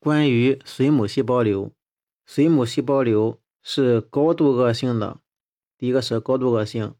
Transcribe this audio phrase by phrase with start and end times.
[0.00, 1.72] 关于髓母细胞瘤，
[2.26, 5.20] 髓母细胞瘤是高度恶性的。
[5.76, 6.94] 第一个是高度恶性，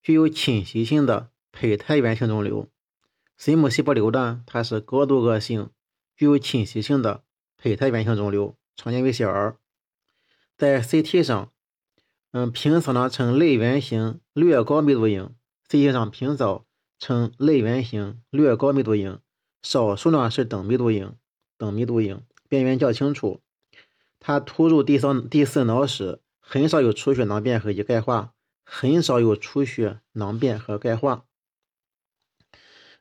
[0.00, 2.68] 具有侵袭性的胚胎原性肿瘤。
[3.36, 5.70] 髓母细胞瘤呢，它是高度恶性，
[6.14, 7.24] 具有侵袭性的
[7.58, 9.56] 胚胎原性肿瘤，常见于小儿。
[10.56, 11.50] 在 CT 上，
[12.30, 15.34] 嗯，平扫呢呈类圆形略高密度影
[15.68, 16.64] ，CT 上平扫
[17.00, 19.18] 呈类圆形略高密度影，
[19.60, 21.16] 少数呢是等密度影，
[21.58, 22.22] 等密度影。
[22.54, 23.40] 边缘较清楚，
[24.20, 28.32] 它突入第三、第四脑室，很少有出血囊变和以钙化，
[28.64, 31.24] 很少有出血囊变和钙化。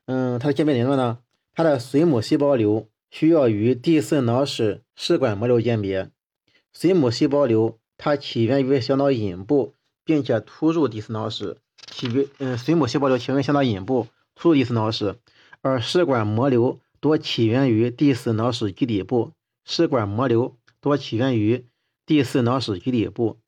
[0.06, 1.20] 嗯，它的鉴别诊断呢？
[1.54, 6.10] 它的髓母细胞瘤需要与第四脑室试管膜瘤鉴别。
[6.76, 11.58] 髓母细胞瘤它起源于小脑隐部，并且突入第四脑室，
[11.92, 15.16] 起于嗯，髓母细胞瘤起源于小脑隐部，突入第四脑室，
[15.62, 19.32] 而试管膜瘤多起源于第四脑室基底部。
[19.66, 21.68] 视管膜瘤多起源于
[22.06, 23.40] 第四脑室基底部。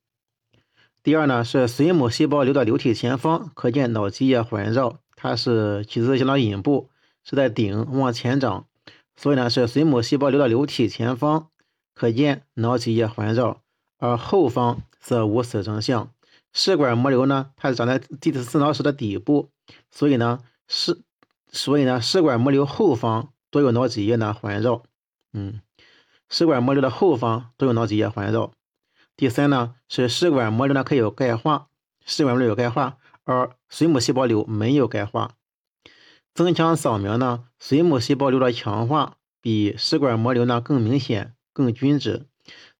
[1.03, 6.89] 第二呢是髓母细胞瘤的瘤体前方可见脑脊液环绕，它是起自小脑隐部，
[7.23, 8.65] 是在顶往前长，
[9.15, 11.49] 所以呢是髓母细胞瘤的瘤体前方
[11.93, 13.61] 可见脑脊液环绕，
[13.99, 16.11] 而后方则无此征象。
[16.53, 19.49] 试管膜瘤呢，它是长在第四脑室的底部，
[19.91, 21.01] 所以呢是
[21.51, 24.81] 所以呢试管膜瘤后方多有脑脊液呢环绕，
[25.33, 25.61] 嗯。
[26.29, 28.51] 食管膜瘤的后方都有脑脊液环绕。
[29.15, 31.69] 第三呢，是食管膜瘤呢可以有钙化，
[32.05, 35.35] 食管膜瘤有钙化，而髓母细胞瘤没有钙化。
[36.33, 42.27] 增强扫描呢，髓母细胞瘤的强化比食管膜瘤呢更明显、更均质，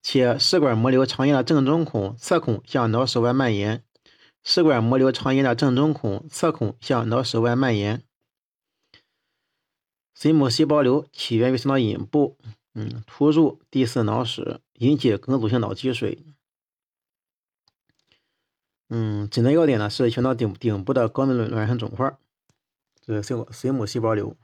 [0.01, 3.83] 且食管膜瘤常见的正中孔、侧孔向脑室外蔓延。
[4.43, 8.03] 食管膜瘤常见的正中孔、侧孔向脑室外蔓延。
[10.17, 12.37] 髓母细胞瘤起源于小脑隐部。
[12.75, 16.25] 嗯，突入第四脑室，引起梗阻性脑积水。
[18.89, 22.17] 嗯，诊断要点呢是全脑顶顶部的高密度卵生肿块，
[23.01, 24.35] 这是水母水母细胞瘤。